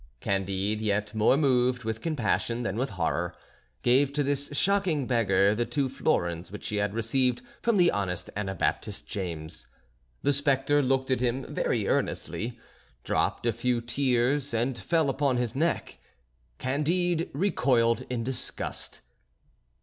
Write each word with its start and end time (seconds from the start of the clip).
Candide, 0.19 0.81
yet 0.81 1.13
more 1.13 1.37
moved 1.37 1.83
with 1.83 2.01
compassion 2.01 2.63
than 2.63 2.75
with 2.75 2.89
horror, 2.89 3.35
gave 3.83 4.11
to 4.13 4.23
this 4.23 4.49
shocking 4.51 5.05
beggar 5.05 5.53
the 5.53 5.63
two 5.63 5.89
florins 5.89 6.51
which 6.51 6.67
he 6.69 6.77
had 6.77 6.95
received 6.95 7.43
from 7.61 7.77
the 7.77 7.91
honest 7.91 8.27
Anabaptist 8.35 9.05
James. 9.05 9.67
The 10.23 10.33
spectre 10.33 10.81
looked 10.81 11.11
at 11.11 11.19
him 11.19 11.53
very 11.53 11.87
earnestly, 11.87 12.59
dropped 13.03 13.45
a 13.45 13.53
few 13.53 13.79
tears, 13.79 14.55
and 14.55 14.75
fell 14.75 15.07
upon 15.07 15.37
his 15.37 15.55
neck. 15.55 15.99
Candide 16.57 17.29
recoiled 17.31 18.01
in 18.09 18.23
disgust. 18.23 19.01